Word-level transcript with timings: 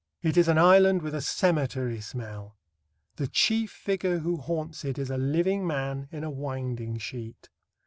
It 0.23 0.35
is 0.35 0.47
an 0.47 0.57
island 0.57 1.03
with 1.03 1.13
a 1.13 1.21
cemetery 1.21 2.01
smell. 2.01 2.57
The 3.17 3.27
chief 3.27 3.69
figure 3.69 4.17
who 4.17 4.37
haunts 4.37 4.83
it 4.83 4.97
is 4.97 5.11
a 5.11 5.17
living 5.19 5.67
man 5.67 6.07
in 6.11 6.23
a 6.23 6.31
winding 6.31 6.97
sheet. 6.97 7.49